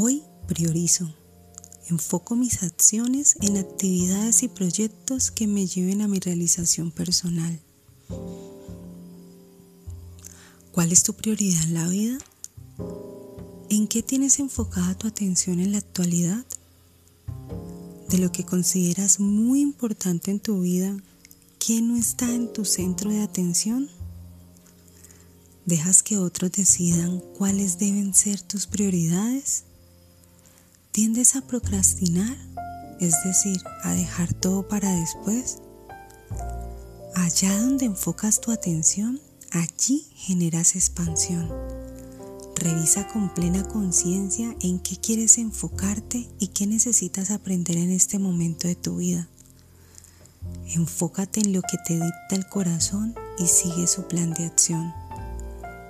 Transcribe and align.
Hoy 0.00 0.22
priorizo. 0.46 1.12
Enfoco 1.90 2.36
mis 2.36 2.62
acciones 2.62 3.34
en 3.40 3.56
actividades 3.56 4.44
y 4.44 4.48
proyectos 4.48 5.32
que 5.32 5.48
me 5.48 5.66
lleven 5.66 6.02
a 6.02 6.06
mi 6.06 6.20
realización 6.20 6.92
personal. 6.92 7.58
¿Cuál 10.70 10.92
es 10.92 11.02
tu 11.02 11.14
prioridad 11.14 11.64
en 11.64 11.74
la 11.74 11.88
vida? 11.88 12.18
¿En 13.70 13.88
qué 13.88 14.04
tienes 14.04 14.38
enfocada 14.38 14.96
tu 14.96 15.08
atención 15.08 15.58
en 15.58 15.72
la 15.72 15.78
actualidad? 15.78 16.44
De 18.08 18.18
lo 18.18 18.30
que 18.30 18.46
consideras 18.46 19.18
muy 19.18 19.60
importante 19.60 20.30
en 20.30 20.38
tu 20.38 20.60
vida, 20.60 20.96
¿qué 21.58 21.82
no 21.82 21.96
está 21.96 22.32
en 22.32 22.52
tu 22.52 22.64
centro 22.64 23.10
de 23.10 23.22
atención? 23.22 23.90
¿Dejas 25.66 26.04
que 26.04 26.18
otros 26.18 26.52
decidan 26.52 27.20
cuáles 27.36 27.78
deben 27.78 28.14
ser 28.14 28.40
tus 28.40 28.68
prioridades? 28.68 29.64
¿Tiendes 30.98 31.36
a 31.36 31.42
procrastinar? 31.42 32.36
Es 32.98 33.22
decir, 33.22 33.62
a 33.84 33.92
dejar 33.92 34.34
todo 34.34 34.66
para 34.66 34.90
después. 34.90 35.58
Allá 37.14 37.56
donde 37.60 37.84
enfocas 37.84 38.40
tu 38.40 38.50
atención, 38.50 39.20
Allí 39.52 40.08
generas 40.16 40.74
expansión. 40.74 41.48
Revisa 42.56 43.06
con 43.06 43.32
plena 43.32 43.62
conciencia 43.62 44.56
en 44.60 44.80
qué 44.80 44.96
quieres 44.96 45.38
enfocarte 45.38 46.28
y 46.40 46.48
qué 46.48 46.66
necesitas 46.66 47.30
aprender 47.30 47.76
en 47.76 47.90
este 47.90 48.18
momento 48.18 48.66
de 48.66 48.74
tu 48.74 48.96
vida. 48.96 49.28
Enfócate 50.74 51.38
en 51.38 51.52
lo 51.52 51.62
que 51.62 51.78
te 51.86 51.94
dicta 51.94 52.34
el 52.34 52.48
corazón 52.48 53.14
y 53.38 53.46
sigue 53.46 53.86
su 53.86 54.08
plan 54.08 54.34
de 54.34 54.46
acción. 54.46 54.92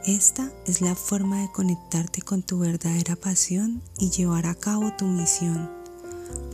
Esta 0.09 0.51
es 0.65 0.81
la 0.81 0.95
forma 0.95 1.43
de 1.43 1.53
conectarte 1.53 2.23
con 2.23 2.43
tu 2.43 2.61
verdadera 2.61 3.15
pasión 3.15 3.83
y 3.99 4.09
llevar 4.09 4.47
a 4.47 4.55
cabo 4.55 4.91
tu 4.97 5.05
misión. 5.05 5.71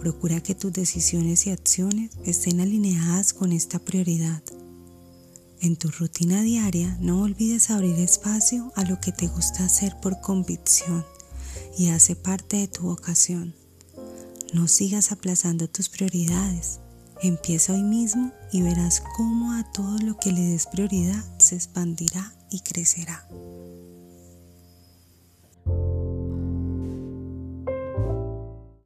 Procura 0.00 0.42
que 0.42 0.56
tus 0.56 0.72
decisiones 0.72 1.47
y 1.47 1.50
acciones 1.50 2.10
estén 2.25 2.60
alineadas 2.60 3.32
con 3.32 3.52
esta 3.52 3.78
prioridad. 3.78 4.42
En 5.60 5.77
tu 5.77 5.88
rutina 5.92 6.42
diaria 6.42 6.98
no 7.00 7.22
olvides 7.22 7.70
abrir 7.70 7.97
espacio 8.00 8.72
a 8.75 8.82
lo 8.82 9.00
que 9.00 9.12
te 9.12 9.28
gusta 9.28 9.64
hacer 9.64 10.00
por 10.02 10.20
convicción 10.20 11.06
y 11.78 11.91
hace 11.91 12.16
parte 12.16 12.56
de 12.56 12.66
tu 12.66 12.82
vocación. 12.82 13.55
No 14.52 14.66
sigas 14.66 15.12
aplazando 15.12 15.69
tus 15.69 15.88
prioridades. 15.88 16.80
Empieza 17.25 17.72
hoy 17.72 17.83
mismo 17.83 18.33
y 18.53 18.61
verás 18.61 19.03
cómo 19.17 19.55
a 19.55 19.64
todo 19.72 19.97
lo 20.05 20.19
que 20.19 20.30
le 20.30 20.42
des 20.42 20.67
prioridad 20.67 21.25
se 21.39 21.55
expandirá 21.55 22.34
y 22.50 22.61
crecerá. 22.61 23.27